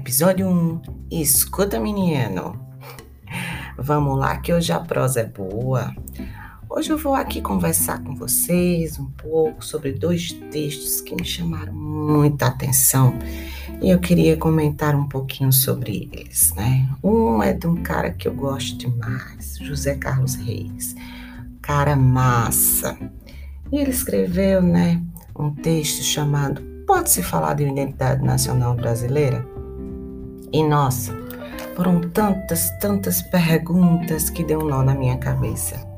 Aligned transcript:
Episódio 0.00 0.48
1. 0.48 0.80
Escuta, 1.10 1.78
menino. 1.78 2.58
Vamos 3.76 4.18
lá, 4.18 4.38
que 4.38 4.50
hoje 4.50 4.72
a 4.72 4.80
prosa 4.80 5.20
é 5.20 5.26
boa. 5.26 5.94
Hoje 6.70 6.88
eu 6.88 6.96
vou 6.96 7.14
aqui 7.14 7.42
conversar 7.42 8.02
com 8.02 8.16
vocês 8.16 8.98
um 8.98 9.10
pouco 9.10 9.62
sobre 9.62 9.92
dois 9.92 10.32
textos 10.50 11.02
que 11.02 11.14
me 11.14 11.22
chamaram 11.22 11.74
muita 11.74 12.46
atenção 12.46 13.12
e 13.82 13.90
eu 13.90 14.00
queria 14.00 14.38
comentar 14.38 14.96
um 14.96 15.06
pouquinho 15.06 15.52
sobre 15.52 16.08
eles, 16.10 16.54
né? 16.54 16.88
Um 17.04 17.42
é 17.42 17.52
de 17.52 17.66
um 17.66 17.82
cara 17.82 18.10
que 18.10 18.26
eu 18.26 18.32
gosto 18.32 18.78
demais, 18.78 19.58
José 19.60 19.96
Carlos 19.96 20.34
Reis. 20.34 20.96
Cara 21.60 21.94
massa. 21.94 22.96
E 23.70 23.76
ele 23.76 23.90
escreveu, 23.90 24.62
né, 24.62 25.02
um 25.38 25.54
texto 25.54 26.02
chamado 26.02 26.62
Pode-se 26.86 27.22
falar 27.22 27.54
de 27.54 27.64
identidade 27.64 28.24
nacional 28.24 28.74
brasileira? 28.74 29.59
E 30.52 30.62
nossa, 30.62 31.12
foram 31.76 32.00
tantas, 32.00 32.70
tantas 32.78 33.22
perguntas 33.22 34.28
que 34.28 34.44
deu 34.44 34.60
um 34.60 34.68
nó 34.68 34.82
na 34.82 34.94
minha 34.94 35.16
cabeça. 35.18 35.88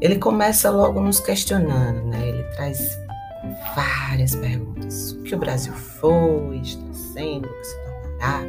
Ele 0.00 0.16
começa 0.16 0.70
logo 0.70 1.00
nos 1.00 1.20
questionando, 1.20 2.06
né? 2.06 2.28
Ele 2.28 2.42
traz 2.54 2.98
várias 3.74 4.34
perguntas. 4.34 5.12
O 5.12 5.22
que 5.22 5.34
o 5.34 5.38
Brasil 5.38 5.72
foi, 5.72 6.60
está 6.60 6.92
sendo, 6.92 7.46
o 7.46 7.52
que 7.52 7.66
se 7.66 7.76
tornará? 7.84 8.44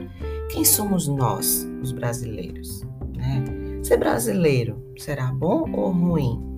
Quem 0.50 0.64
somos 0.64 1.08
nós, 1.08 1.68
os 1.82 1.92
brasileiros? 1.92 2.82
Né? 3.16 3.44
Ser 3.84 3.98
brasileiro 3.98 4.82
será 4.98 5.28
bom 5.28 5.70
ou 5.74 5.92
ruim? 5.92 6.51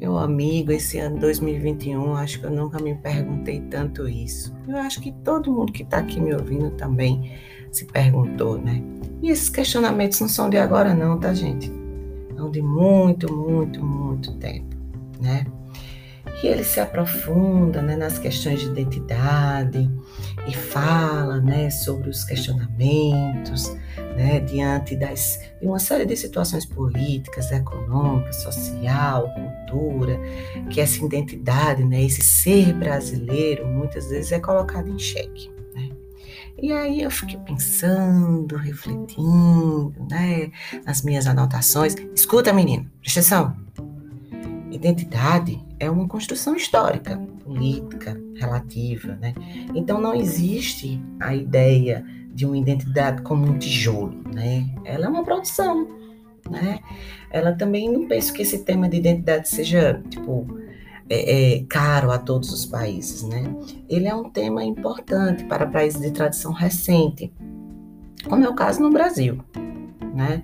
Meu 0.00 0.18
amigo, 0.18 0.72
esse 0.72 0.98
ano 0.98 1.18
2021, 1.18 2.14
acho 2.16 2.40
que 2.40 2.46
eu 2.46 2.50
nunca 2.50 2.78
me 2.80 2.94
perguntei 2.94 3.60
tanto 3.70 4.08
isso. 4.08 4.54
Eu 4.66 4.76
acho 4.78 5.00
que 5.00 5.12
todo 5.12 5.52
mundo 5.52 5.72
que 5.72 5.82
está 5.82 5.98
aqui 5.98 6.20
me 6.20 6.34
ouvindo 6.34 6.70
também 6.72 7.32
se 7.70 7.84
perguntou, 7.86 8.58
né? 8.58 8.82
E 9.22 9.30
esses 9.30 9.48
questionamentos 9.48 10.20
não 10.20 10.28
são 10.28 10.50
de 10.50 10.58
agora, 10.58 10.94
não, 10.94 11.18
tá, 11.18 11.32
gente? 11.32 11.72
São 12.36 12.50
de 12.50 12.60
muito, 12.60 13.32
muito, 13.32 13.84
muito 13.84 14.32
tempo, 14.36 14.76
né? 15.20 15.46
E 16.42 16.46
ele 16.46 16.64
se 16.64 16.78
aprofunda 16.80 17.80
né, 17.80 17.96
nas 17.96 18.18
questões 18.18 18.60
de 18.60 18.66
identidade 18.66 19.90
e 20.46 20.52
fala 20.52 21.40
né, 21.40 21.70
sobre 21.70 22.10
os 22.10 22.22
questionamentos 22.24 23.74
né, 24.16 24.40
diante 24.40 24.96
das, 24.96 25.40
de 25.60 25.66
uma 25.66 25.78
série 25.78 26.06
de 26.06 26.16
situações 26.16 26.64
políticas, 26.64 27.50
econômicas, 27.50 28.36
social, 28.36 29.30
cultura, 29.34 30.18
que 30.70 30.80
essa 30.80 31.04
identidade, 31.04 31.84
né, 31.84 32.02
esse 32.02 32.22
ser 32.22 32.72
brasileiro, 32.72 33.66
muitas 33.66 34.08
vezes 34.08 34.32
é 34.32 34.40
colocado 34.40 34.88
em 34.88 34.98
xeque. 34.98 35.54
E 36.60 36.72
aí 36.72 37.02
eu 37.02 37.10
fiquei 37.10 37.38
pensando, 37.38 38.56
refletindo, 38.56 39.92
né, 40.08 40.50
nas 40.86 41.02
minhas 41.02 41.26
anotações. 41.26 41.94
Escuta, 42.14 42.52
menino, 42.52 42.90
presta 43.00 43.20
atenção. 43.20 43.56
Identidade 44.70 45.62
é 45.78 45.90
uma 45.90 46.06
construção 46.06 46.56
histórica, 46.56 47.16
política, 47.44 48.18
relativa, 48.36 49.14
né? 49.16 49.34
Então 49.74 50.00
não 50.00 50.14
existe 50.14 51.00
a 51.20 51.34
ideia 51.34 52.04
de 52.34 52.44
uma 52.44 52.58
identidade 52.58 53.22
como 53.22 53.46
um 53.46 53.58
tijolo, 53.58 54.20
né? 54.34 54.68
Ela 54.84 55.06
é 55.06 55.08
uma 55.08 55.24
produção, 55.24 55.88
né? 56.50 56.80
Ela 57.30 57.52
também 57.52 57.90
não 57.90 58.08
penso 58.08 58.32
que 58.32 58.42
esse 58.42 58.64
tema 58.64 58.88
de 58.88 58.96
identidade 58.96 59.48
seja 59.48 60.02
tipo 60.10 60.46
é, 61.08 61.58
é, 61.58 61.64
caro 61.64 62.10
a 62.10 62.18
todos 62.18 62.52
os 62.52 62.66
países, 62.66 63.22
né? 63.22 63.44
Ele 63.88 64.08
é 64.08 64.14
um 64.14 64.30
tema 64.30 64.64
importante 64.64 65.44
para 65.44 65.66
países 65.66 66.00
de 66.00 66.10
tradição 66.10 66.52
recente, 66.52 67.32
como 68.28 68.44
é 68.44 68.48
o 68.48 68.54
caso 68.54 68.80
no 68.80 68.90
Brasil, 68.90 69.38
né? 70.14 70.42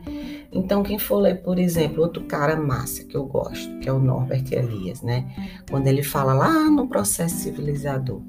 Então, 0.53 0.83
quem 0.83 0.99
for 0.99 1.19
ler, 1.19 1.43
por 1.43 1.59
exemplo, 1.59 2.03
outro 2.03 2.25
cara 2.25 2.57
massa 2.57 3.05
que 3.05 3.17
eu 3.17 3.25
gosto, 3.25 3.79
que 3.79 3.89
é 3.89 3.93
o 3.93 4.01
Norbert 4.01 4.45
Elias, 4.53 5.01
né? 5.01 5.33
Quando 5.71 5.87
ele 5.87 6.03
fala 6.03 6.35
lá 6.35 6.69
no 6.69 6.89
processo 6.89 7.37
civilizador. 7.37 8.21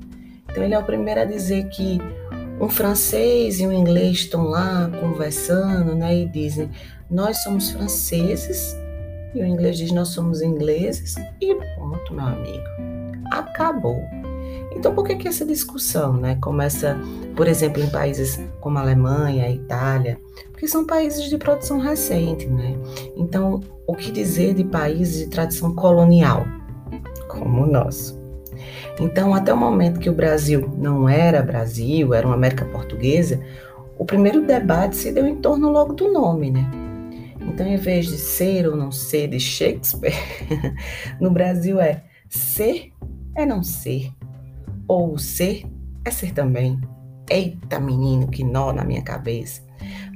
Então, 0.50 0.64
ele 0.64 0.74
é 0.74 0.80
o 0.80 0.84
primeiro 0.84 1.22
a 1.22 1.26
dizer 1.26 1.68
que 1.70 1.98
um 2.62 2.70
francês 2.70 3.60
e 3.60 3.66
um 3.66 3.74
inglês 3.74 4.20
estão 4.20 4.44
lá 4.44 4.90
conversando, 5.00 5.96
né? 5.96 6.16
E 6.16 6.26
dizem: 6.28 6.70
Nós 7.10 7.42
somos 7.44 7.72
franceses 7.72 8.76
e 9.34 9.42
o 9.42 9.46
inglês 9.46 9.78
diz 9.78 9.92
nós 9.92 10.10
somos 10.10 10.42
ingleses 10.42 11.16
e 11.40 11.56
ponto, 11.76 12.14
meu 12.14 12.26
amigo. 12.26 12.64
Acabou. 13.32 13.98
Então, 14.74 14.94
por 14.94 15.06
que, 15.06 15.16
que 15.16 15.28
essa 15.28 15.46
discussão 15.46 16.14
né, 16.14 16.38
começa, 16.42 16.98
por 17.36 17.48
exemplo, 17.48 17.82
em 17.82 17.90
países 17.90 18.40
como 18.60 18.78
a 18.78 18.82
Alemanha, 18.82 19.46
a 19.46 19.52
Itália? 19.52 20.20
Porque 20.52 20.68
são 20.68 20.86
países 20.86 21.30
de 21.30 21.38
produção 21.38 21.80
recente, 21.80 22.46
né? 22.48 22.78
Então, 23.16 23.62
o 23.88 23.96
que 23.96 24.12
dizer 24.12 24.54
de 24.54 24.64
países 24.64 25.26
de 25.26 25.30
tradição 25.30 25.74
colonial, 25.76 26.46
como 27.28 27.64
o 27.64 27.68
nosso? 27.68 28.21
Então, 29.02 29.34
até 29.34 29.52
o 29.52 29.58
momento 29.58 30.00
que 30.00 30.12
o 30.12 30.14
Brasil 30.14 30.72
não 30.78 31.10
era 31.10 31.42
Brasil, 31.42 32.14
era 32.14 32.28
uma 32.28 32.36
América 32.36 32.66
Portuguesa, 32.66 33.44
o 33.98 34.06
primeiro 34.06 34.46
debate 34.46 34.96
se 34.96 35.12
deu 35.12 35.26
em 35.26 35.38
torno 35.38 35.72
logo 35.72 35.94
do 35.94 36.14
nome, 36.14 36.52
né? 36.52 36.70
Então, 37.42 37.66
em 37.66 37.78
vez 37.78 38.06
de 38.06 38.18
ser 38.20 38.68
ou 38.68 38.76
não 38.76 38.92
ser 38.92 39.28
de 39.28 39.40
Shakespeare, 39.40 40.14
no 41.20 41.32
Brasil 41.32 41.82
é 41.82 42.04
ser 42.30 42.92
é 43.36 43.44
não 43.44 43.64
ser, 43.64 44.12
ou 44.88 45.18
ser 45.18 45.66
é 46.06 46.12
ser 46.12 46.32
também. 46.32 46.80
Eita, 47.28 47.80
menino, 47.80 48.28
que 48.28 48.44
nó 48.44 48.72
na 48.72 48.84
minha 48.84 49.02
cabeça. 49.02 49.64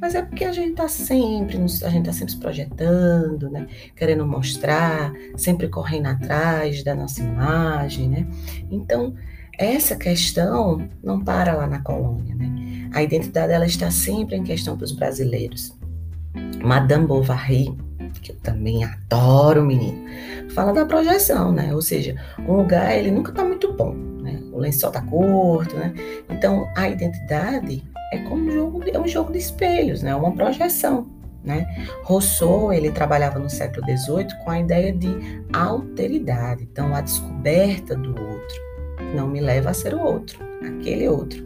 Mas 0.01 0.15
é 0.15 0.21
porque 0.21 0.43
a 0.43 0.51
gente 0.51 0.71
está 0.71 0.87
sempre, 0.87 1.57
a 1.57 1.89
gente 1.89 2.05
tá 2.05 2.13
sempre 2.13 2.33
se 2.33 2.39
projetando, 2.39 3.49
né? 3.49 3.67
Querendo 3.95 4.25
mostrar, 4.25 5.13
sempre 5.35 5.67
correndo 5.67 6.07
atrás 6.07 6.83
da 6.83 6.93
nossa 6.93 7.21
imagem, 7.21 8.09
né? 8.09 8.27
Então, 8.69 9.15
essa 9.57 9.95
questão 9.95 10.87
não 11.03 11.23
para 11.23 11.55
lá 11.55 11.67
na 11.67 11.79
colônia, 11.79 12.35
né? 12.35 12.89
A 12.93 13.01
identidade 13.03 13.51
ela 13.51 13.65
está 13.65 13.89
sempre 13.89 14.35
em 14.35 14.43
questão 14.43 14.77
para 14.77 14.85
os 14.85 14.91
brasileiros. 14.91 15.73
Madame 16.63 17.07
Bovary, 17.07 17.75
que 18.21 18.31
eu 18.31 18.35
também 18.37 18.83
adoro, 18.83 19.63
menino, 19.63 20.05
fala 20.49 20.73
da 20.73 20.85
projeção, 20.85 21.51
né? 21.51 21.73
Ou 21.73 21.81
seja, 21.81 22.15
um 22.39 22.53
lugar 22.53 22.97
ele 22.97 23.11
nunca 23.11 23.31
está 23.31 23.43
muito 23.43 23.71
bom, 23.73 23.93
né? 23.93 24.41
O 24.51 24.59
lençol 24.59 24.91
tá 24.91 25.01
curto, 25.01 25.75
né? 25.75 25.93
Então 26.29 26.67
a 26.75 26.89
identidade 26.89 27.83
é 28.11 28.19
como 28.19 28.47
um 28.47 28.51
jogo, 28.51 28.83
é 28.87 28.99
um 28.99 29.07
jogo 29.07 29.31
de 29.31 29.39
espelhos, 29.39 30.01
né? 30.01 30.15
Uma 30.15 30.31
projeção, 30.31 31.07
né? 31.43 31.65
Rousseau 32.03 32.71
ele 32.73 32.91
trabalhava 32.91 33.39
no 33.39 33.49
século 33.49 33.85
XVIII 33.85 34.43
com 34.43 34.51
a 34.51 34.59
ideia 34.59 34.91
de 34.91 35.43
alteridade, 35.53 36.63
então 36.63 36.93
a 36.93 37.01
descoberta 37.01 37.95
do 37.95 38.09
outro 38.09 38.65
não 39.15 39.27
me 39.27 39.39
leva 39.39 39.69
a 39.69 39.73
ser 39.73 39.93
o 39.93 40.01
outro, 40.01 40.39
aquele 40.61 41.07
outro. 41.07 41.45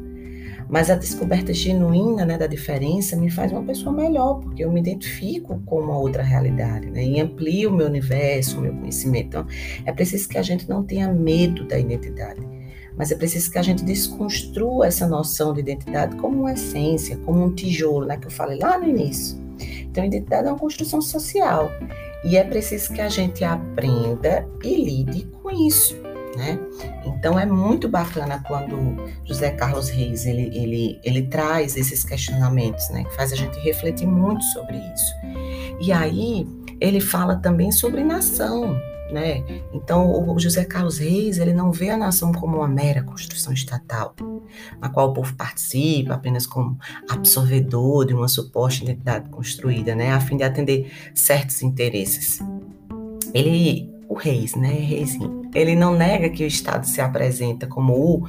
Mas 0.70 0.92
a 0.92 0.96
descoberta 0.96 1.52
genuína 1.52 2.24
né, 2.24 2.38
da 2.38 2.46
diferença 2.46 3.16
me 3.16 3.30
faz 3.32 3.52
uma 3.52 3.64
pessoa 3.64 3.92
melhor, 3.92 4.36
porque 4.36 4.64
eu 4.64 4.72
me 4.72 4.80
identifico 4.80 5.60
com 5.66 5.82
uma 5.82 5.98
outra 5.98 6.22
realidade 6.22 6.92
né, 6.92 7.04
e 7.04 7.20
amplio 7.20 7.72
o 7.72 7.74
meu 7.74 7.88
universo, 7.88 8.60
o 8.60 8.62
meu 8.62 8.74
conhecimento. 8.74 9.28
Então, 9.28 9.48
é 9.84 9.92
preciso 9.92 10.30
que 10.30 10.38
a 10.38 10.44
gente 10.44 10.70
não 10.70 10.84
tenha 10.84 11.12
medo 11.12 11.66
da 11.66 11.80
identidade, 11.80 12.40
mas 13.00 13.12
é 13.12 13.16
preciso 13.16 13.50
que 13.50 13.58
a 13.58 13.64
gente 13.64 13.84
desconstrua 13.84 14.86
essa 14.86 15.08
noção 15.08 15.54
de 15.54 15.62
identidade 15.62 16.16
como 16.18 16.42
uma 16.42 16.54
essência, 16.54 17.18
como 17.26 17.44
um 17.44 17.56
tijolo, 17.56 18.06
né, 18.06 18.18
que 18.18 18.28
eu 18.28 18.32
falei 18.32 18.60
lá 18.60 18.78
no 18.78 18.88
início. 18.88 19.40
Então, 19.82 20.06
identidade 20.06 20.48
é 20.48 20.52
uma 20.52 20.60
construção 20.60 21.02
social 21.02 21.72
e 22.24 22.38
é 22.38 22.44
preciso 22.44 22.94
que 22.94 23.02
a 23.02 23.10
gente 23.10 23.44
aprenda 23.44 24.48
e 24.64 24.76
lide 24.76 25.26
com 25.42 25.50
isso 25.50 25.96
né? 26.40 26.60
Então 27.06 27.40
é 27.40 27.46
muito 27.46 27.88
bacana 27.90 28.42
quando 28.48 28.96
José 29.26 29.52
Carlos 29.52 29.90
Reis 29.90 30.26
ele, 30.26 30.50
ele, 30.54 31.00
ele 31.04 31.24
traz 31.24 31.76
esses 31.76 32.04
questionamentos, 32.04 32.90
né? 32.90 33.04
Que 33.04 33.16
faz 33.16 33.34
a 33.34 33.36
gente 33.36 33.60
refletir 33.60 34.08
muito 34.08 34.44
sobre 34.46 34.78
isso. 34.78 35.14
E 35.82 35.92
aí 35.92 36.48
ele 36.80 37.02
fala 37.02 37.36
também 37.36 37.72
sobre 37.72 38.04
nação, 38.04 38.80
né? 39.12 39.44
Então 39.74 40.30
o 40.30 40.40
José 40.40 40.66
Carlos 40.66 40.98
Reis 40.98 41.38
ele 41.38 41.54
não 41.54 41.72
vê 41.72 41.90
a 41.90 41.98
nação 41.98 42.32
como 42.32 42.58
uma 42.58 42.68
mera 42.68 43.04
construção 43.04 43.54
estatal, 43.54 44.16
na 44.80 44.90
qual 44.90 45.10
o 45.10 45.14
povo 45.14 45.36
participa 45.36 46.14
apenas 46.14 46.46
como 46.46 46.78
absorvedor 47.10 48.06
de 48.06 48.14
uma 48.14 48.28
suposta 48.28 48.84
identidade 48.84 49.30
construída, 49.30 49.96
né? 49.96 50.12
A 50.12 50.20
fim 50.20 50.38
de 50.38 50.44
atender 50.44 50.92
certos 51.14 51.62
interesses. 51.62 52.40
Ele 53.34 53.90
o 54.10 54.16
Reis, 54.16 54.56
né? 54.56 54.74
Reizinho. 54.74 55.44
Ele 55.54 55.76
não 55.76 55.96
nega 55.96 56.30
que 56.30 56.44
o 56.44 56.48
Estado 56.48 56.86
se 56.86 57.00
apresenta 57.00 57.68
como 57.68 57.94
o 57.94 58.28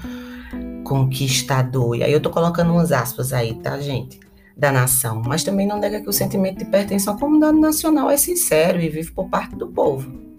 conquistador. 0.85 1.97
E 1.97 2.05
aí 2.05 2.13
eu 2.13 2.21
tô 2.21 2.31
colocando 2.31 2.73
umas 2.73 2.93
aspas 2.93 3.33
aí, 3.33 3.55
tá, 3.55 3.81
gente? 3.81 4.21
Da 4.57 4.71
nação. 4.71 5.23
Mas 5.27 5.43
também 5.43 5.67
não 5.67 5.79
nega 5.79 6.01
que 6.03 6.09
o 6.09 6.13
sentimento 6.13 6.59
de 6.59 6.67
pertença 6.67 7.11
à 7.11 7.17
comunidade 7.17 7.59
nacional 7.59 8.11
é 8.11 8.17
sincero 8.17 8.81
e 8.81 8.91
vive 8.91 9.11
por 9.11 9.29
parte 9.29 9.57
do 9.57 9.69
povo? 9.69 10.30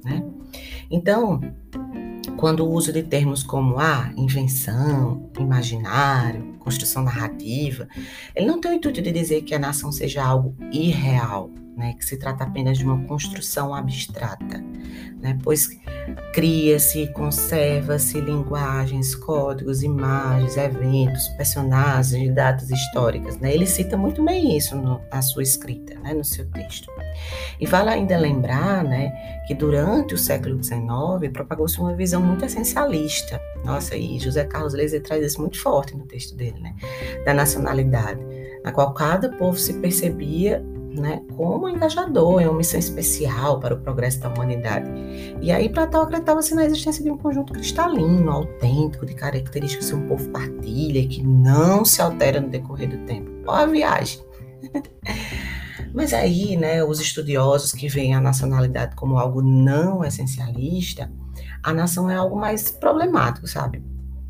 Então, 0.91 1.39
quando 2.35 2.65
o 2.65 2.71
uso 2.71 2.91
de 2.91 3.01
termos 3.01 3.43
como 3.43 3.79
ah, 3.79 4.11
invenção, 4.17 5.29
imaginário, 5.39 6.55
construção 6.61 7.03
narrativa, 7.03 7.87
ele 8.35 8.45
não 8.45 8.61
tem 8.61 8.71
o 8.71 8.73
intuito 8.75 9.01
de 9.01 9.11
dizer 9.11 9.41
que 9.41 9.53
a 9.53 9.59
nação 9.59 9.91
seja 9.91 10.23
algo 10.23 10.55
irreal, 10.71 11.49
né, 11.75 11.95
que 11.97 12.05
se 12.05 12.17
trata 12.17 12.43
apenas 12.43 12.77
de 12.77 12.85
uma 12.85 13.05
construção 13.05 13.73
abstrata, 13.73 14.63
né, 15.19 15.37
pois 15.43 15.69
cria-se, 16.33 17.07
conserva-se 17.07 18.19
linguagens, 18.19 19.15
códigos, 19.15 19.83
imagens, 19.83 20.57
eventos, 20.57 21.27
personagens, 21.29 22.33
datas 22.33 22.69
históricas. 22.69 23.37
Né? 23.37 23.53
Ele 23.53 23.65
cita 23.65 23.97
muito 23.97 24.23
bem 24.23 24.57
isso 24.57 24.75
no, 24.75 25.01
na 25.11 25.21
sua 25.21 25.43
escrita, 25.43 25.99
né, 25.99 26.13
no 26.13 26.23
seu 26.23 26.45
texto. 26.51 26.89
E 27.59 27.65
vale 27.65 27.89
ainda 27.89 28.17
lembrar 28.17 28.83
né, 28.83 29.11
que 29.47 29.53
durante 29.53 30.13
o 30.13 30.17
século 30.17 30.61
XIX 30.61 31.31
propagou-se 31.31 31.79
uma 31.79 31.95
visão 31.95 32.21
muito 32.21 32.45
essencialista. 32.45 33.39
Nossa, 33.63 33.95
e 33.95 34.19
José 34.19 34.43
Carlos 34.45 34.73
Lezer 34.73 35.01
traz 35.01 35.23
isso 35.23 35.39
muito 35.39 35.59
forte 35.59 35.95
no 35.95 36.05
texto 36.05 36.35
dele, 36.35 36.59
né, 36.59 36.75
da 37.25 37.33
nacionalidade, 37.33 38.19
na 38.63 38.71
qual 38.71 38.93
cada 38.93 39.29
povo 39.29 39.57
se 39.57 39.73
percebia 39.75 40.63
né, 40.95 41.21
como 41.35 41.69
engajador 41.69 42.41
em 42.41 42.47
uma 42.47 42.57
missão 42.57 42.79
especial 42.79 43.59
para 43.59 43.75
o 43.75 43.79
progresso 43.79 44.19
da 44.19 44.29
humanidade. 44.29 44.91
E 45.41 45.51
aí 45.51 45.69
Platão 45.69 46.01
acreditava-se 46.01 46.53
na 46.53 46.65
existência 46.65 47.03
de 47.03 47.09
um 47.09 47.17
conjunto 47.17 47.53
cristalino, 47.53 48.29
autêntico, 48.29 49.05
de 49.05 49.13
características 49.13 49.89
que 49.89 49.95
um 49.95 50.07
povo 50.07 50.29
partilha 50.29 50.99
e 50.99 51.07
que 51.07 51.23
não 51.23 51.85
se 51.85 52.01
altera 52.01 52.41
no 52.41 52.49
decorrer 52.49 52.89
do 52.89 52.97
tempo. 53.05 53.29
Olha 53.47 53.63
a 53.63 53.65
viagem! 53.67 54.19
Mas 55.93 56.13
aí, 56.13 56.55
né, 56.55 56.83
os 56.83 56.99
estudiosos 57.01 57.73
que 57.73 57.87
veem 57.87 58.15
a 58.15 58.21
nacionalidade 58.21 58.95
como 58.95 59.17
algo 59.17 59.41
não 59.41 60.05
essencialista, 60.05 61.11
a 61.63 61.73
nação 61.73 62.09
é 62.09 62.15
algo 62.15 62.39
mais 62.39 62.71
problemático, 62.71 63.47
sabe? 63.47 63.83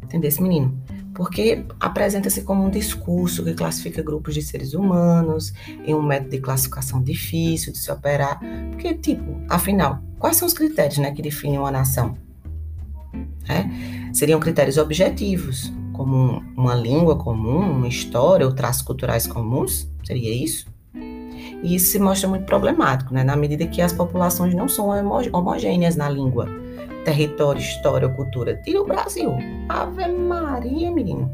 Entendeu 0.03 0.27
esse 0.27 0.41
menino? 0.41 0.77
porque 1.13 1.65
apresenta-se 1.79 2.41
como 2.41 2.65
um 2.65 2.69
discurso 2.69 3.43
que 3.43 3.53
classifica 3.53 4.01
grupos 4.01 4.33
de 4.33 4.41
seres 4.41 4.73
humanos 4.73 5.53
em 5.85 5.93
um 5.93 6.01
método 6.01 6.31
de 6.31 6.39
classificação 6.39 7.01
difícil 7.01 7.71
de 7.73 7.77
se 7.77 7.91
operar. 7.91 8.39
Porque, 8.71 8.93
tipo, 8.93 9.39
afinal, 9.49 9.99
quais 10.17 10.37
são 10.37 10.47
os 10.47 10.53
critérios 10.53 10.97
né, 10.97 11.11
que 11.11 11.21
definem 11.21 11.59
uma 11.59 11.71
nação? 11.71 12.17
É? 13.49 14.13
Seriam 14.13 14.39
critérios 14.39 14.77
objetivos, 14.77 15.71
como 15.93 16.41
uma 16.55 16.75
língua 16.75 17.17
comum, 17.17 17.59
uma 17.59 17.87
história 17.87 18.45
ou 18.45 18.53
traços 18.53 18.81
culturais 18.81 19.27
comuns? 19.27 19.89
Seria 20.03 20.33
isso? 20.33 20.65
E 21.63 21.75
isso 21.75 21.91
se 21.91 21.99
mostra 21.99 22.27
muito 22.27 22.45
problemático, 22.45 23.13
né, 23.13 23.23
na 23.23 23.35
medida 23.35 23.67
que 23.67 23.81
as 23.81 23.93
populações 23.93 24.55
não 24.55 24.67
são 24.67 24.87
homogêneas 25.31 25.95
na 25.95 26.09
língua 26.09 26.49
território, 27.03 27.59
história 27.59 28.07
cultura. 28.09 28.55
Tira 28.63 28.81
o 28.81 28.85
Brasil. 28.85 29.33
Ave 29.69 30.07
Maria, 30.07 30.91
menino. 30.91 31.31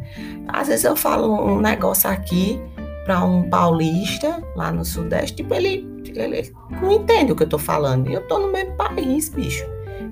Às 0.47 0.67
vezes 0.67 0.85
eu 0.85 0.95
falo 0.95 1.33
um 1.33 1.61
negócio 1.61 2.09
aqui 2.09 2.59
para 3.07 3.23
um 3.23 3.49
paulista 3.49 4.43
lá 4.53 4.69
no 4.69 4.83
Sudeste, 4.83 5.37
tipo, 5.37 5.53
ele, 5.53 5.87
ele 6.13 6.53
não 6.81 6.91
entende 6.91 7.31
o 7.31 7.35
que 7.35 7.43
eu 7.43 7.49
tô 7.49 7.57
falando. 7.57 8.11
Eu 8.11 8.27
tô 8.27 8.37
no 8.37 8.51
mesmo 8.51 8.75
país, 8.75 9.29
bicho. 9.29 9.65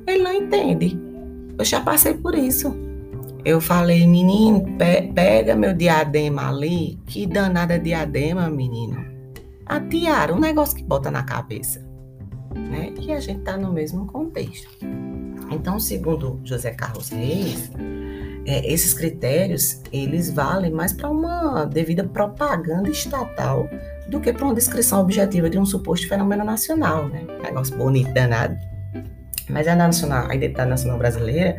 Ele 0.07 0.23
não 0.23 0.33
entende. 0.33 0.97
Eu 1.57 1.65
já 1.65 1.81
passei 1.81 2.13
por 2.13 2.35
isso. 2.35 2.73
Eu 3.43 3.59
falei, 3.59 4.07
menino, 4.07 4.63
pe 4.77 5.11
pega 5.13 5.55
meu 5.55 5.73
diadema 5.73 6.49
ali. 6.49 6.97
Que 7.05 7.27
danada 7.27 7.77
diadema, 7.77 8.49
menino. 8.49 9.05
A 9.65 9.79
tiara, 9.79 10.33
um 10.33 10.39
negócio 10.39 10.77
que 10.77 10.83
bota 10.83 11.11
na 11.11 11.23
cabeça. 11.23 11.85
Né? 12.55 12.93
E 12.99 13.11
a 13.11 13.19
gente 13.19 13.41
tá 13.41 13.57
no 13.57 13.73
mesmo 13.73 14.05
contexto. 14.07 14.69
Então, 15.51 15.79
segundo 15.79 16.39
José 16.43 16.71
Carlos 16.71 17.09
Reis, 17.09 17.71
é, 18.45 18.71
esses 18.71 18.93
critérios 18.93 19.81
eles 19.91 20.31
valem 20.31 20.71
mais 20.71 20.93
para 20.93 21.09
uma 21.09 21.65
devida 21.65 22.03
propaganda 22.03 22.89
estatal 22.89 23.67
do 24.07 24.19
que 24.19 24.31
para 24.31 24.45
uma 24.45 24.53
descrição 24.53 25.01
objetiva 25.01 25.49
de 25.49 25.57
um 25.57 25.65
suposto 25.65 26.07
fenômeno 26.07 26.43
nacional, 26.43 27.07
né? 27.07 27.25
Negócio 27.43 27.75
bonito 27.75 28.13
danado. 28.13 28.55
Mas 29.49 29.67
a, 29.67 29.75
nacional, 29.75 30.29
a 30.29 30.35
identidade 30.35 30.69
nacional 30.69 30.97
brasileira, 30.97 31.57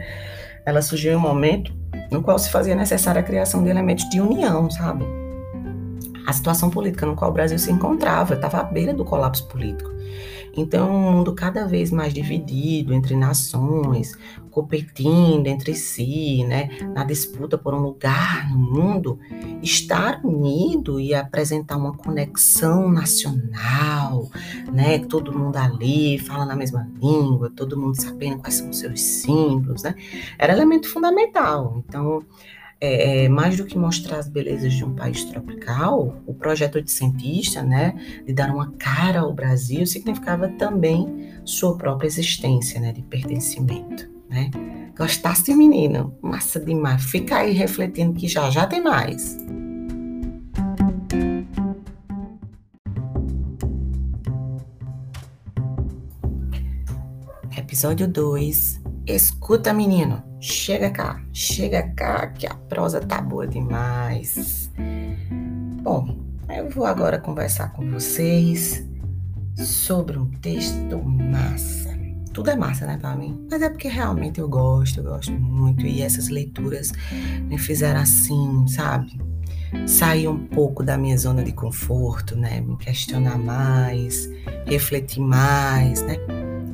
ela 0.65 0.81
surgiu 0.83 1.13
em 1.13 1.17
um 1.17 1.21
momento 1.21 1.73
no 2.11 2.23
qual 2.23 2.39
se 2.39 2.51
fazia 2.51 2.75
necessária 2.75 3.21
a 3.21 3.25
criação 3.25 3.63
de 3.63 3.71
elementos 3.71 4.09
de 4.11 4.21
união, 4.21 4.71
sabe? 4.71 5.05
A 6.27 6.33
situação 6.33 6.71
política 6.71 7.07
no 7.07 7.15
qual 7.15 7.31
o 7.31 7.35
Brasil 7.35 7.59
se 7.59 7.71
encontrava 7.71 8.35
estava 8.35 8.59
à 8.59 8.63
beira 8.65 8.93
do 8.93 9.05
colapso 9.05 9.47
político. 9.49 9.91
Então, 10.57 10.91
um 10.91 11.13
mundo 11.13 11.35
cada 11.35 11.67
vez 11.67 11.91
mais 11.91 12.15
dividido 12.15 12.95
entre 12.95 13.15
nações, 13.15 14.17
competindo 14.51 15.47
entre 15.49 15.75
si, 15.75 16.43
né, 16.45 16.71
na 16.95 17.05
disputa 17.05 17.59
por 17.59 17.75
um 17.75 17.81
lugar 17.81 18.51
no 18.51 18.59
mundo, 18.59 19.19
estar 19.63 20.25
unido 20.25 20.99
e 20.99 21.15
apresentar 21.15 21.77
uma 21.77 21.93
conexão 21.93 22.91
nacional, 22.91 24.31
né, 24.73 24.99
todo 25.01 25.37
mundo 25.37 25.57
ali 25.57 26.19
fala 26.19 26.47
na 26.47 26.57
mesma 26.57 26.89
língua, 27.01 27.53
todo 27.55 27.79
mundo 27.79 28.01
sabendo 28.01 28.39
quais 28.39 28.55
são 28.55 28.71
os 28.71 28.79
seus 28.79 28.99
símbolos, 28.99 29.83
né, 29.83 29.95
era 30.39 30.55
elemento 30.55 30.89
fundamental. 30.89 31.83
Então, 31.87 32.23
é, 32.81 33.25
é, 33.25 33.29
mais 33.29 33.57
do 33.57 33.65
que 33.65 33.79
mostrar 33.79 34.19
as 34.19 34.29
belezas 34.29 34.75
de 34.75 34.85
um 34.85 34.95
país 34.95 35.25
tropical, 35.25 36.21
o 36.27 36.35
projeto 36.35 36.81
de 36.83 36.91
cientista, 36.91 37.63
né, 37.63 37.95
de 38.27 38.33
dar 38.33 38.51
uma 38.51 38.71
cara 38.73 39.21
ao 39.21 39.33
Brasil, 39.33 39.87
significava 39.87 40.49
também 40.49 41.31
sua 41.45 41.77
própria 41.77 42.07
existência, 42.07 42.81
né, 42.81 42.93
de 42.93 43.03
pertencimento, 43.03 44.09
né. 44.29 44.51
Gostasse, 44.97 45.55
menino? 45.55 46.17
Massa 46.23 46.59
demais. 46.59 47.05
Fica 47.05 47.37
aí 47.37 47.53
refletindo 47.53 48.15
que 48.15 48.27
já 48.27 48.49
já 48.49 48.67
tem 48.67 48.83
mais. 48.83 49.37
Episódio 57.55 58.09
2. 58.09 58.81
Escuta, 59.07 59.75
menino. 59.75 60.26
Chega 60.41 60.91
cá, 60.91 61.23
chega 61.33 61.83
cá, 61.97 62.27
que 62.29 62.47
a 62.47 62.55
prosa 62.55 63.01
tá 63.01 63.21
boa 63.21 63.47
demais. 63.47 64.71
Bom, 65.83 66.19
eu 66.55 66.69
vou 66.69 66.85
agora 66.85 67.19
conversar 67.19 67.73
com 67.73 67.91
vocês 67.91 68.87
sobre 69.57 70.19
um 70.19 70.31
texto 70.41 71.03
massa. 71.03 71.97
Tudo 72.33 72.51
é 72.51 72.57
massa, 72.57 72.87
né, 72.87 72.99
pra 72.99 73.17
mim? 73.17 73.47
Mas 73.51 73.63
é 73.63 73.71
porque 73.71 73.89
realmente 73.89 74.39
eu 74.39 74.49
gosto, 74.49 75.01
eu 75.01 75.05
gosto 75.05 75.33
muito. 75.33 75.87
E 75.87 76.03
essas 76.03 76.29
leituras 76.29 76.93
me 77.45 77.57
fizeram 77.57 78.01
assim, 78.01 78.67
sabe? 78.69 79.19
Sair 79.87 80.29
um 80.29 80.47
pouco 80.47 80.83
da 80.83 80.99
minha 80.99 81.17
zona 81.17 81.43
de 81.43 81.53
conforto, 81.53 82.37
né? 82.37 82.61
Me 82.61 82.77
questionar 82.77 83.39
mais, 83.39 84.29
refletir 84.67 85.21
mais, 85.21 86.03
né? 86.03 86.17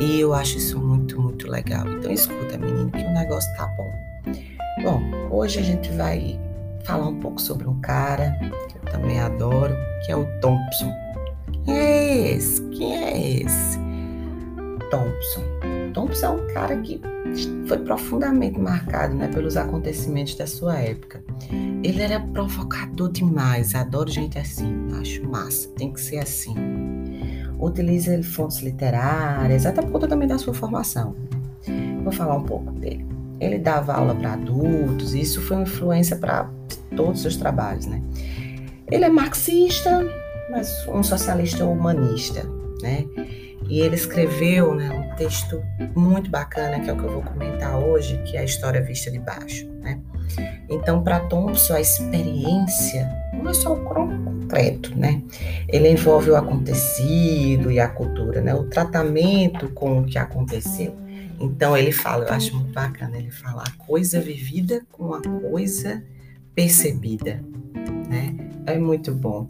E 0.02 0.18
eu 0.18 0.34
acho 0.34 0.58
isso 0.58 0.80
muito, 0.80 1.20
muito 1.20 1.48
legal. 1.48 1.88
Então 1.88 2.10
escuta, 2.10 2.58
menino, 2.58 2.90
que 2.90 2.98
o 2.98 3.12
negócio 3.12 3.48
tá 3.56 3.66
bom. 3.76 3.92
Bom, 4.82 5.00
hoje 5.30 5.60
a 5.60 5.62
gente 5.62 5.88
vai 5.92 6.40
falar 6.82 7.06
um 7.06 7.20
pouco 7.20 7.40
sobre 7.40 7.68
um 7.68 7.80
cara 7.80 8.36
que 8.68 8.78
eu 8.78 8.92
também 8.92 9.20
adoro, 9.20 9.76
que 10.04 10.10
é 10.10 10.16
o 10.16 10.26
Thompson. 10.40 10.92
Quem 11.64 11.78
é 11.78 12.32
esse? 12.32 12.60
Quem 12.70 12.96
é 12.96 13.42
esse? 13.42 13.78
Thompson. 14.90 15.44
Thompson 15.94 16.26
é 16.26 16.30
um 16.30 16.46
cara 16.48 16.76
que 16.78 17.00
foi 17.68 17.78
profundamente 17.78 18.58
marcado 18.58 19.14
né, 19.14 19.28
pelos 19.28 19.56
acontecimentos 19.56 20.34
da 20.34 20.48
sua 20.48 20.78
época. 20.78 21.22
Ele 21.84 22.02
era 22.02 22.18
provocador 22.18 23.12
demais, 23.12 23.72
adoro 23.76 24.10
gente 24.10 24.36
assim, 24.36 24.88
acho 25.00 25.24
massa, 25.28 25.68
tem 25.76 25.92
que 25.92 26.00
ser 26.00 26.18
assim 26.18 26.91
utiliza 27.62 28.20
fontes 28.22 28.60
literárias, 28.60 29.64
até 29.64 29.80
por 29.80 29.92
conta 29.92 30.08
também 30.08 30.26
da 30.26 30.36
sua 30.36 30.52
formação. 30.52 31.14
Vou 32.02 32.12
falar 32.12 32.34
um 32.34 32.42
pouco 32.42 32.72
dele. 32.72 33.06
Ele 33.40 33.58
dava 33.58 33.94
aula 33.94 34.14
para 34.14 34.34
adultos, 34.34 35.14
e 35.14 35.20
isso 35.20 35.40
foi 35.40 35.56
uma 35.56 35.62
influência 35.62 36.16
para 36.16 36.50
todos 36.94 37.16
os 37.16 37.22
seus 37.22 37.36
trabalhos, 37.36 37.86
né? 37.86 38.02
Ele 38.90 39.04
é 39.04 39.08
marxista, 39.08 40.04
mas 40.50 40.86
um 40.88 41.02
socialista 41.02 41.64
humanista, 41.64 42.42
né? 42.82 43.04
E 43.68 43.80
ele 43.80 43.94
escreveu 43.94 44.74
né, 44.74 44.90
um 44.90 45.16
texto 45.16 45.62
muito 45.94 46.30
bacana, 46.30 46.80
que 46.80 46.90
é 46.90 46.92
o 46.92 46.96
que 46.96 47.04
eu 47.04 47.12
vou 47.12 47.22
comentar 47.22 47.78
hoje, 47.78 48.20
que 48.24 48.36
é 48.36 48.40
a 48.40 48.44
história 48.44 48.82
vista 48.82 49.10
de 49.10 49.18
baixo, 49.20 49.66
né? 49.80 50.00
Então, 50.68 51.02
para 51.02 51.20
Thompson, 51.20 51.74
a 51.74 51.80
experiência 51.80 53.21
não 53.42 53.50
é 53.50 53.54
só 53.54 53.74
o 53.74 53.84
concreto, 53.84 54.96
né? 54.96 55.22
Ele 55.68 55.90
envolve 55.90 56.30
o 56.30 56.36
acontecido 56.36 57.70
e 57.70 57.80
a 57.80 57.88
cultura, 57.88 58.40
né? 58.40 58.54
O 58.54 58.64
tratamento 58.64 59.68
com 59.70 60.00
o 60.00 60.04
que 60.04 60.18
aconteceu. 60.18 60.94
Então, 61.40 61.76
ele 61.76 61.90
fala, 61.90 62.24
eu 62.26 62.32
acho 62.32 62.54
muito 62.54 62.72
bacana, 62.72 63.18
ele 63.18 63.30
fala 63.30 63.64
a 63.66 63.84
coisa 63.84 64.20
vivida 64.20 64.82
com 64.92 65.12
a 65.12 65.20
coisa 65.20 66.02
percebida, 66.54 67.42
né? 68.08 68.34
É 68.64 68.78
muito 68.78 69.12
bom. 69.12 69.48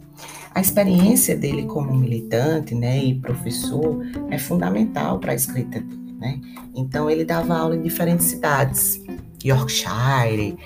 A 0.55 0.59
experiência 0.59 1.35
dele 1.35 1.65
como 1.65 1.93
militante, 1.95 2.73
né, 2.73 3.03
e 3.03 3.15
professor 3.19 4.03
é 4.31 4.37
fundamental 4.37 5.19
para 5.19 5.31
a 5.31 5.35
escrita 5.35 5.83
né? 6.23 6.39
Então, 6.73 7.09
ele 7.09 7.25
dava 7.25 7.53
aula 7.53 7.75
em 7.75 7.81
diferentes 7.81 8.27
cidades, 8.27 9.03
Yorkshire, 9.45 10.57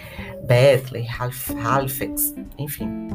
Berkeley, 0.45 1.07
Halifax, 1.07 2.33
enfim. 2.57 3.07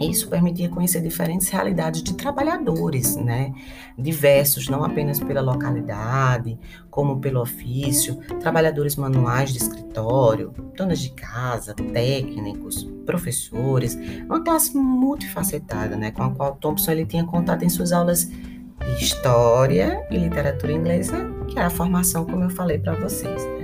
Isso 0.00 0.28
permitia 0.28 0.68
conhecer 0.68 1.00
diferentes 1.00 1.48
realidades 1.48 2.04
de 2.04 2.14
trabalhadores, 2.14 3.16
né? 3.16 3.52
Diversos, 3.98 4.68
não 4.68 4.84
apenas 4.84 5.18
pela 5.18 5.40
localidade, 5.40 6.56
como 6.88 7.18
pelo 7.18 7.40
ofício, 7.40 8.16
trabalhadores 8.38 8.94
manuais 8.94 9.50
de 9.50 9.58
escritório, 9.58 10.54
donas 10.76 11.00
de 11.00 11.10
casa, 11.10 11.74
técnicos, 11.74 12.84
professores, 13.04 13.98
uma 14.26 14.40
classe 14.44 14.76
multifacetada, 14.76 15.96
né? 15.96 16.12
Com 16.12 16.22
a 16.22 16.30
qual 16.30 16.54
Thompson 16.54 16.92
ele 16.92 17.04
tinha 17.04 17.24
contato 17.24 17.64
em 17.64 17.68
suas 17.68 17.90
aulas 17.90 18.24
de 18.24 19.04
história 19.04 20.06
e 20.12 20.16
literatura 20.16 20.72
inglesa, 20.72 21.28
que 21.48 21.58
era 21.58 21.66
a 21.66 21.70
formação, 21.70 22.24
como 22.24 22.44
eu 22.44 22.50
falei 22.50 22.78
para 22.78 22.94
vocês. 22.94 23.57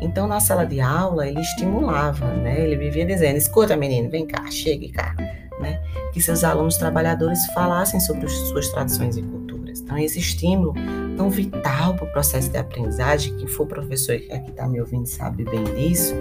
Então, 0.00 0.26
na 0.26 0.40
sala 0.40 0.64
de 0.64 0.80
aula, 0.80 1.26
ele 1.26 1.40
estimulava, 1.40 2.26
né? 2.34 2.60
Ele 2.60 2.76
vivia 2.76 3.04
dizendo: 3.04 3.36
escuta, 3.36 3.76
menino, 3.76 4.08
vem 4.08 4.26
cá, 4.26 4.50
chegue 4.50 4.90
cá 4.90 5.14
né? 5.60 5.80
Que 6.12 6.20
seus 6.20 6.44
alunos 6.44 6.76
trabalhadores 6.76 7.44
falassem 7.46 8.00
sobre 8.00 8.26
as 8.26 8.32
suas 8.32 8.68
tradições 8.68 9.16
e 9.16 9.22
culturas. 9.22 9.80
Então, 9.80 9.98
esse 9.98 10.18
estímulo 10.18 10.74
tão 11.16 11.30
vital 11.30 11.94
para 11.94 12.04
o 12.04 12.12
processo 12.12 12.50
de 12.50 12.58
aprendizagem, 12.58 13.36
quem 13.36 13.46
for 13.46 13.66
professor 13.66 14.16
que 14.18 14.32
aqui 14.32 14.50
está 14.50 14.68
me 14.68 14.80
ouvindo 14.80 15.06
sabe 15.06 15.44
bem 15.44 15.64
disso, 15.64 16.14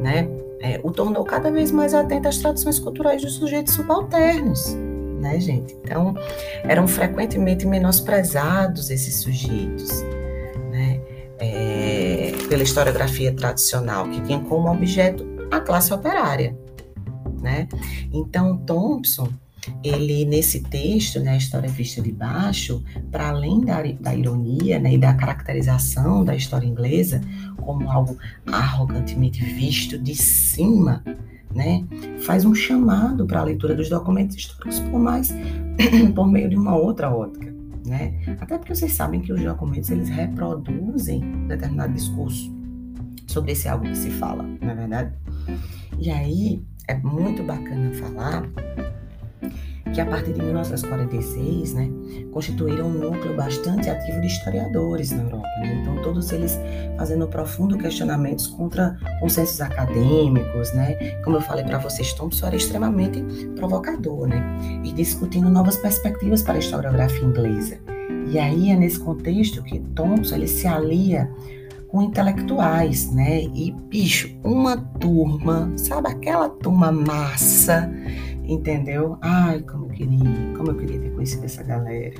né? 0.00 0.28
É, 0.60 0.80
o 0.82 0.90
tornou 0.90 1.24
cada 1.24 1.50
vez 1.50 1.70
mais 1.70 1.94
atento 1.94 2.28
às 2.28 2.38
tradições 2.38 2.78
culturais 2.78 3.22
dos 3.22 3.34
sujeitos 3.34 3.74
subalternos, 3.74 4.74
né, 5.20 5.38
gente? 5.38 5.76
Então, 5.84 6.16
eram 6.64 6.88
frequentemente 6.88 7.66
menosprezados 7.66 8.90
esses 8.90 9.16
sujeitos? 9.16 10.02
É, 10.02 10.17
pela 12.48 12.62
historiografia 12.62 13.32
tradicional, 13.32 14.08
que 14.08 14.20
tinha 14.22 14.40
como 14.40 14.70
objeto 14.70 15.26
a 15.50 15.60
classe 15.60 15.92
operária 15.92 16.56
né? 17.40 17.68
Então, 18.12 18.56
Thompson, 18.58 19.28
ele 19.82 20.24
nesse 20.24 20.60
texto, 20.60 21.20
né, 21.20 21.32
a 21.32 21.36
história 21.36 21.68
vista 21.68 22.00
de 22.00 22.12
baixo, 22.12 22.82
para 23.10 23.28
além 23.28 23.60
da, 23.60 23.82
da 24.00 24.14
ironia 24.14 24.78
né, 24.78 24.94
e 24.94 24.98
da 24.98 25.14
caracterização 25.14 26.24
da 26.24 26.34
história 26.34 26.66
inglesa 26.66 27.20
como 27.56 27.90
algo 27.90 28.16
arrogantemente 28.46 29.44
visto 29.44 29.98
de 29.98 30.14
cima, 30.14 31.02
né, 31.54 31.84
faz 32.20 32.44
um 32.44 32.54
chamado 32.54 33.26
para 33.26 33.40
a 33.40 33.44
leitura 33.44 33.74
dos 33.74 33.88
documentos 33.88 34.36
históricos 34.36 34.80
por 34.80 34.98
mais 34.98 35.34
por 36.14 36.26
meio 36.26 36.48
de 36.48 36.56
uma 36.56 36.76
outra 36.76 37.10
ótica, 37.14 37.47
né? 37.88 38.14
Até 38.40 38.58
porque 38.58 38.74
vocês 38.74 38.92
sabem 38.92 39.20
que 39.20 39.32
os 39.32 39.42
documentos 39.42 39.90
eles 39.90 40.08
reproduzem 40.08 41.46
determinado 41.46 41.92
discurso 41.92 42.54
sobre 43.26 43.52
esse 43.52 43.68
algo 43.68 43.84
que 43.84 43.96
se 43.96 44.10
fala, 44.10 44.42
não 44.42 44.70
é 44.70 44.74
verdade? 44.74 45.12
E 45.98 46.10
aí 46.10 46.62
é 46.86 46.94
muito 46.94 47.42
bacana 47.42 47.92
falar 47.94 48.48
que 49.94 50.00
a 50.00 50.06
partir 50.06 50.32
de 50.32 50.42
1946, 50.42 51.74
né, 51.74 51.90
constituíram 52.32 52.86
um 52.86 52.92
núcleo 52.92 53.36
bastante 53.36 53.88
ativo 53.88 54.20
de 54.20 54.26
historiadores 54.26 55.10
na 55.10 55.22
Europa. 55.22 55.48
Né? 55.60 55.78
Então, 55.80 56.02
todos 56.02 56.30
eles 56.32 56.58
fazendo 56.96 57.26
profundo 57.28 57.76
questionamentos 57.78 58.46
contra 58.46 58.98
consensos 59.20 59.60
acadêmicos, 59.60 60.72
né? 60.72 60.94
Como 61.24 61.36
eu 61.36 61.40
falei 61.40 61.64
para 61.64 61.78
vocês, 61.78 62.12
Thompson 62.12 62.46
era 62.46 62.56
extremamente 62.56 63.22
provocador, 63.56 64.26
né? 64.26 64.42
E 64.84 64.92
discutindo 64.92 65.48
novas 65.48 65.76
perspectivas 65.76 66.42
para 66.42 66.54
a 66.54 66.58
historiografia 66.58 67.24
inglesa. 67.24 67.78
E 68.30 68.38
aí 68.38 68.70
é 68.70 68.76
nesse 68.76 69.00
contexto 69.00 69.62
que 69.62 69.80
Thompson 69.94 70.36
ele 70.36 70.48
se 70.48 70.66
alia 70.66 71.30
com 71.88 72.02
intelectuais, 72.02 73.10
né? 73.10 73.44
E, 73.54 73.72
bicho, 73.88 74.30
uma 74.44 74.76
turma, 74.76 75.72
sabe 75.76 76.08
aquela 76.08 76.48
turma 76.48 76.92
massa, 76.92 77.90
entendeu? 78.48 79.18
Ai, 79.20 79.60
como 79.60 79.84
eu 79.84 79.90
queria, 79.90 80.54
como 80.56 80.70
eu 80.70 80.76
queria 80.76 80.98
ter 80.98 81.10
conhecido 81.10 81.44
essa 81.44 81.62
galera. 81.62 82.14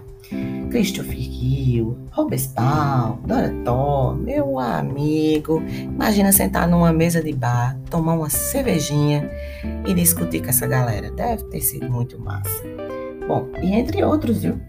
Christopher 0.70 1.18
Hill, 1.18 1.96
Robespal, 2.12 3.18
Dorató, 3.26 4.14
meu 4.14 4.58
amigo. 4.58 5.62
Imagina 5.66 6.30
sentar 6.30 6.68
numa 6.68 6.92
mesa 6.92 7.22
de 7.22 7.32
bar, 7.32 7.78
tomar 7.90 8.14
uma 8.14 8.28
cervejinha 8.28 9.28
e 9.86 9.94
discutir 9.94 10.42
com 10.42 10.50
essa 10.50 10.66
galera. 10.66 11.10
Deve 11.10 11.44
ter 11.44 11.60
sido 11.62 11.90
muito 11.90 12.20
massa. 12.20 12.62
Bom, 13.26 13.48
e 13.62 13.72
entre 13.72 14.04
outros, 14.04 14.42
viu? 14.42 14.60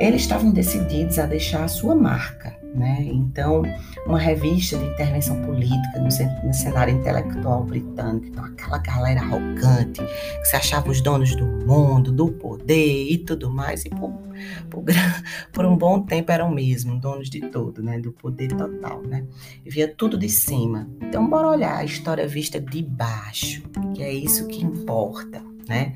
Eles 0.00 0.22
estavam 0.22 0.50
decididos 0.50 1.18
a 1.18 1.26
deixar 1.26 1.64
a 1.64 1.68
sua 1.68 1.94
marca 1.94 2.59
né? 2.74 3.02
Então, 3.02 3.62
uma 4.06 4.18
revista 4.18 4.78
de 4.78 4.84
intervenção 4.84 5.40
política 5.42 6.00
no, 6.00 6.54
cenário 6.54 6.94
intelectual 6.94 7.64
britânico, 7.64 8.26
então 8.26 8.44
aquela 8.44 8.78
galera 8.78 9.20
arrogante 9.20 10.00
que 10.02 10.44
se 10.44 10.56
achava 10.56 10.90
os 10.90 11.00
donos 11.00 11.34
do 11.34 11.44
mundo, 11.44 12.12
do 12.12 12.28
poder 12.32 13.10
e 13.10 13.18
tudo 13.18 13.50
mais, 13.50 13.84
e 13.84 13.90
por, 13.90 14.12
por, 14.68 14.84
por 15.52 15.64
um 15.64 15.76
bom 15.76 16.02
tempo 16.02 16.30
eram 16.30 16.50
mesmo 16.50 16.98
donos 16.98 17.28
de 17.28 17.40
tudo, 17.40 17.82
né? 17.82 17.98
do 17.98 18.12
poder 18.12 18.48
total, 18.48 19.02
né? 19.02 19.24
e 19.64 19.70
via 19.70 19.88
tudo 19.88 20.16
de 20.16 20.28
cima. 20.28 20.88
Então, 21.00 21.28
bora 21.28 21.48
olhar 21.48 21.76
a 21.76 21.84
história 21.84 22.26
vista 22.26 22.60
de 22.60 22.82
baixo, 22.82 23.62
que 23.94 24.02
é 24.02 24.12
isso 24.12 24.46
que 24.46 24.64
importa. 24.64 25.42
Né? 25.68 25.94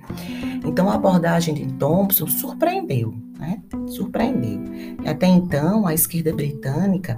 Então, 0.65 0.89
a 0.89 0.95
abordagem 0.95 1.53
de 1.53 1.67
Thompson 1.75 2.29
surpreendeu, 2.29 3.15
né? 3.45 3.61
Surpreendeu. 3.87 4.61
Até 5.07 5.27
então, 5.27 5.87
a 5.87 5.95
esquerda 5.95 6.33
britânica 6.33 7.17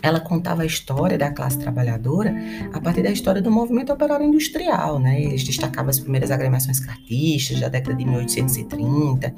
ela 0.00 0.20
contava 0.20 0.62
a 0.62 0.66
história 0.66 1.18
da 1.18 1.30
classe 1.30 1.58
trabalhadora 1.58 2.34
a 2.72 2.80
partir 2.80 3.02
da 3.02 3.10
história 3.10 3.42
do 3.42 3.50
movimento 3.50 3.92
operário 3.92 4.24
industrial, 4.24 4.98
né? 4.98 5.20
Eles 5.20 5.42
destacavam 5.42 5.90
as 5.90 5.98
primeiras 5.98 6.30
agremiações 6.30 6.78
cartistas 6.78 7.60
da 7.60 7.68
década 7.68 7.96
de 7.96 8.04
1830, 8.04 9.34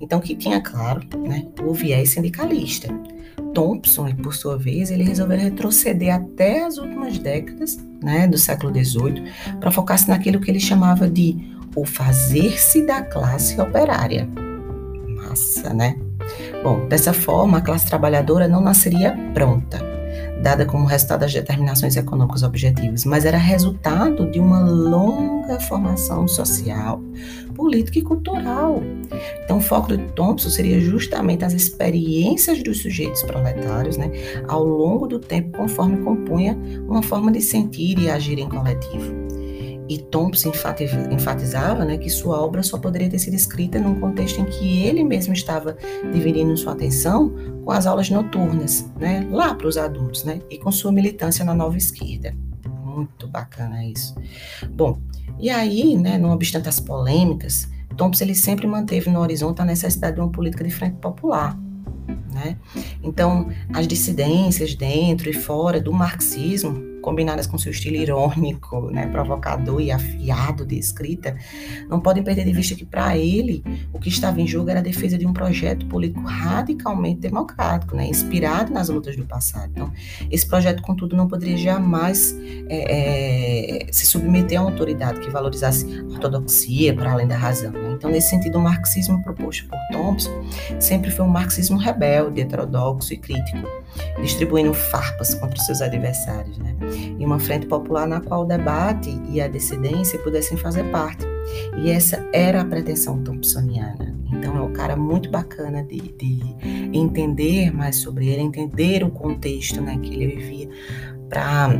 então 0.00 0.18
que 0.20 0.34
tinha, 0.34 0.60
claro, 0.60 1.02
né, 1.26 1.46
o 1.62 1.74
viés 1.74 2.10
sindicalista. 2.10 2.88
Thompson, 3.54 4.14
por 4.16 4.34
sua 4.34 4.56
vez, 4.56 4.90
ele 4.90 5.04
resolveu 5.04 5.38
retroceder 5.38 6.14
até 6.14 6.64
as 6.64 6.78
últimas 6.78 7.18
décadas, 7.18 7.78
né, 8.02 8.26
do 8.26 8.38
século 8.38 8.72
XVIII, 8.72 9.24
para 9.60 9.70
focar-se 9.70 10.08
naquilo 10.08 10.40
que 10.40 10.50
ele 10.50 10.60
chamava 10.60 11.08
de 11.08 11.36
o 11.76 11.84
fazer-se 11.84 12.86
da 12.86 13.02
classe 13.02 13.60
operária 13.60 14.28
massa, 15.28 15.72
né? 15.74 15.96
Bom, 16.62 16.86
dessa 16.88 17.12
forma, 17.12 17.58
a 17.58 17.60
classe 17.60 17.86
trabalhadora 17.86 18.48
não 18.48 18.60
nasceria 18.60 19.16
pronta, 19.32 19.78
dada 20.42 20.64
como 20.64 20.86
resultado 20.86 21.20
das 21.20 21.32
determinações 21.32 21.96
econômicas 21.96 22.42
objetivas, 22.42 23.04
mas 23.04 23.24
era 23.24 23.38
resultado 23.38 24.30
de 24.30 24.38
uma 24.38 24.60
longa 24.60 25.58
formação 25.60 26.28
social, 26.28 27.00
política 27.54 27.98
e 27.98 28.02
cultural. 28.02 28.82
Então, 29.44 29.58
o 29.58 29.60
foco 29.60 29.96
de 29.96 29.98
Thompson 30.12 30.50
seria 30.50 30.80
justamente 30.80 31.44
as 31.44 31.52
experiências 31.52 32.62
dos 32.62 32.82
sujeitos 32.82 33.22
proletários, 33.22 33.96
né, 33.96 34.10
ao 34.46 34.64
longo 34.64 35.06
do 35.06 35.18
tempo, 35.18 35.56
conforme 35.56 35.98
compunha 35.98 36.58
uma 36.86 37.02
forma 37.02 37.32
de 37.32 37.40
sentir 37.40 37.98
e 37.98 38.10
agir 38.10 38.38
em 38.38 38.48
coletivo. 38.48 39.27
E 39.88 39.98
Thompson 39.98 40.52
enfatizava 41.10 41.84
né, 41.84 41.96
que 41.96 42.10
sua 42.10 42.40
obra 42.42 42.62
só 42.62 42.78
poderia 42.78 43.08
ter 43.08 43.18
sido 43.18 43.34
escrita 43.34 43.80
num 43.80 43.98
contexto 43.98 44.40
em 44.40 44.44
que 44.44 44.82
ele 44.82 45.02
mesmo 45.02 45.32
estava 45.32 45.76
dividindo 46.12 46.56
sua 46.56 46.72
atenção 46.72 47.34
com 47.64 47.70
as 47.70 47.86
aulas 47.86 48.10
noturnas, 48.10 48.90
né, 48.98 49.26
lá 49.30 49.54
para 49.54 49.66
os 49.66 49.78
adultos, 49.78 50.24
né, 50.24 50.40
e 50.50 50.58
com 50.58 50.70
sua 50.70 50.92
militância 50.92 51.44
na 51.44 51.54
nova 51.54 51.78
esquerda. 51.78 52.34
Muito 52.84 53.26
bacana 53.28 53.84
isso. 53.84 54.14
Bom, 54.70 54.98
e 55.38 55.48
aí, 55.48 55.96
né, 55.96 56.18
não 56.18 56.30
obstante 56.30 56.68
as 56.68 56.80
polêmicas, 56.80 57.68
Thompson 57.98 58.24
ele 58.24 58.34
sempre 58.34 58.66
manteve 58.66 59.10
no 59.10 59.20
horizonte 59.20 59.60
a 59.60 59.64
necessidade 59.64 60.14
de 60.14 60.20
uma 60.20 60.30
política 60.30 60.62
de 60.62 60.70
frente 60.70 60.96
popular. 60.96 61.58
Né? 62.32 62.56
Então, 63.02 63.50
as 63.74 63.86
dissidências 63.86 64.74
dentro 64.74 65.28
e 65.28 65.32
fora 65.32 65.80
do 65.80 65.92
marxismo 65.92 66.87
combinadas 67.08 67.46
com 67.46 67.56
seu 67.56 67.72
estilo 67.72 67.96
irônico, 67.96 68.90
né, 68.90 69.06
provocador 69.06 69.80
e 69.80 69.90
afiado 69.90 70.66
de 70.66 70.78
escrita, 70.78 71.34
não 71.88 72.00
podem 72.00 72.22
perder 72.22 72.44
de 72.44 72.52
vista 72.52 72.74
que, 72.74 72.84
para 72.84 73.16
ele, 73.16 73.64
o 73.94 73.98
que 73.98 74.10
estava 74.10 74.38
em 74.42 74.46
jogo 74.46 74.68
era 74.68 74.80
a 74.80 74.82
defesa 74.82 75.16
de 75.16 75.26
um 75.26 75.32
projeto 75.32 75.86
político 75.86 76.20
radicalmente 76.20 77.20
democrático, 77.20 77.96
né, 77.96 78.06
inspirado 78.06 78.70
nas 78.74 78.90
lutas 78.90 79.16
do 79.16 79.24
passado. 79.24 79.70
Então, 79.74 79.90
esse 80.30 80.46
projeto, 80.46 80.82
contudo, 80.82 81.16
não 81.16 81.26
poderia 81.26 81.56
jamais 81.56 82.38
é, 82.68 83.86
é, 83.86 83.92
se 83.92 84.04
submeter 84.04 84.58
a 84.58 84.62
uma 84.62 84.70
autoridade 84.70 85.20
que 85.20 85.30
valorizasse 85.30 85.86
a 85.98 86.12
ortodoxia 86.12 86.94
para 86.94 87.12
além 87.12 87.26
da 87.26 87.38
razão. 87.38 87.72
Né? 87.72 87.87
Então, 87.98 88.10
nesse 88.10 88.30
sentido, 88.30 88.58
o 88.58 88.60
marxismo 88.62 89.20
proposto 89.22 89.68
por 89.68 89.78
Thompson 89.92 90.30
sempre 90.80 91.10
foi 91.10 91.24
um 91.24 91.28
marxismo 91.28 91.76
rebelde, 91.76 92.40
heterodoxo 92.40 93.12
e 93.12 93.18
crítico, 93.18 93.68
distribuindo 94.22 94.72
farpas 94.72 95.34
contra 95.34 95.58
seus 95.58 95.82
adversários. 95.82 96.56
Né? 96.58 96.74
e 97.18 97.24
uma 97.24 97.38
frente 97.38 97.66
popular 97.66 98.06
na 98.06 98.20
qual 98.20 98.42
o 98.42 98.44
debate 98.44 99.10
e 99.28 99.40
a 99.40 99.48
dissidência 99.48 100.18
pudessem 100.20 100.56
fazer 100.56 100.84
parte. 100.84 101.26
E 101.78 101.90
essa 101.90 102.24
era 102.32 102.60
a 102.60 102.64
pretensão 102.64 103.22
thompsoniana. 103.22 104.16
Então 104.32 104.56
é 104.56 104.60
um 104.60 104.72
cara 104.72 104.96
muito 104.96 105.30
bacana 105.30 105.82
de, 105.82 105.98
de 106.00 106.40
entender 106.92 107.74
mais 107.74 107.96
sobre 107.96 108.28
ele, 108.28 108.42
entender 108.42 109.02
o 109.02 109.10
contexto 109.10 109.80
né, 109.80 109.98
que 109.98 110.14
ele 110.14 110.36
vivia, 110.36 110.68
para 111.28 111.70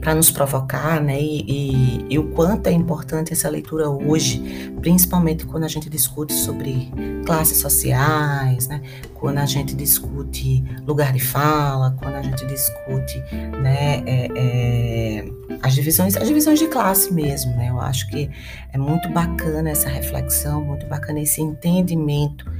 para 0.00 0.14
nos 0.14 0.30
provocar, 0.30 1.00
né? 1.00 1.20
E, 1.20 1.44
e, 1.46 2.06
e, 2.10 2.18
o 2.18 2.30
quanto 2.30 2.66
é 2.66 2.72
importante 2.72 3.32
essa 3.32 3.48
leitura 3.48 3.88
hoje, 3.88 4.72
principalmente 4.80 5.46
quando 5.46 5.64
a 5.64 5.68
gente 5.68 5.88
discute 5.88 6.32
sobre 6.32 6.90
classes 7.24 7.58
sociais, 7.58 8.66
né? 8.68 8.82
Quando 9.14 9.38
a 9.38 9.46
gente 9.46 9.74
discute 9.74 10.64
lugar 10.86 11.12
de 11.12 11.20
fala, 11.20 11.94
quando 11.98 12.14
a 12.14 12.22
gente 12.22 12.44
discute, 12.46 13.18
né? 13.60 14.02
É, 14.06 14.28
é, 14.36 15.28
as 15.62 15.74
divisões, 15.74 16.16
as 16.16 16.26
divisões 16.26 16.58
de 16.58 16.66
classe 16.66 17.12
mesmo, 17.12 17.54
né? 17.56 17.68
Eu 17.70 17.80
acho 17.80 18.08
que 18.08 18.30
é 18.72 18.78
muito 18.78 19.08
bacana 19.10 19.70
essa 19.70 19.88
reflexão, 19.88 20.64
muito 20.64 20.86
bacana 20.86 21.20
esse 21.20 21.40
entendimento, 21.40 22.50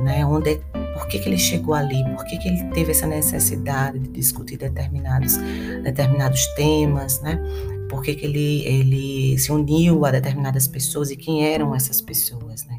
né? 0.00 0.24
Onde 0.24 0.50
é 0.50 0.81
por 1.02 1.08
que, 1.08 1.18
que 1.18 1.28
ele 1.28 1.38
chegou 1.38 1.74
ali? 1.74 2.04
Por 2.14 2.24
que, 2.24 2.38
que 2.38 2.46
ele 2.46 2.62
teve 2.70 2.92
essa 2.92 3.08
necessidade 3.08 3.98
de 3.98 4.08
discutir 4.08 4.56
determinados, 4.56 5.36
determinados 5.82 6.46
temas, 6.54 7.20
né? 7.22 7.40
Por 7.90 8.02
que, 8.02 8.14
que 8.14 8.24
ele, 8.24 8.62
ele 8.64 9.36
se 9.36 9.50
uniu 9.50 10.06
a 10.06 10.12
determinadas 10.12 10.68
pessoas 10.68 11.10
e 11.10 11.16
quem 11.16 11.44
eram 11.44 11.74
essas 11.74 12.00
pessoas, 12.00 12.64
né? 12.66 12.78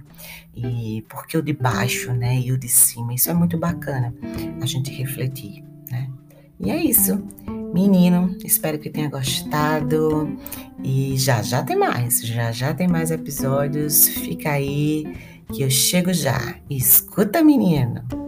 E 0.56 1.04
por 1.10 1.28
que 1.28 1.38
o 1.38 1.42
de 1.42 1.52
baixo, 1.52 2.14
né? 2.14 2.40
E 2.40 2.54
o 2.54 2.58
de 2.58 2.70
cima. 2.70 3.14
Isso 3.14 3.30
é 3.30 3.34
muito 3.34 3.58
bacana 3.58 4.16
a 4.62 4.66
gente 4.66 4.90
refletir, 4.94 5.62
né? 5.92 6.10
E 6.62 6.72
é 6.72 6.78
isso. 6.82 7.22
Menino, 7.74 8.38
espero 8.46 8.80
que 8.80 8.90
tenha 8.90 9.10
gostado. 9.10 10.38
E 10.82 11.18
já 11.18 11.42
já 11.42 11.62
tem 11.62 11.76
mais, 11.76 12.22
já 12.22 12.54
já 12.54 12.74
tem 12.74 12.88
mais 12.88 13.12
episódios. 13.12 14.08
Fica 14.08 14.52
aí 14.52 15.14
que 15.54 15.62
eu 15.62 15.70
chego 15.70 16.12
já. 16.12 16.56
Escuta, 16.70 17.44
menino! 17.44 18.23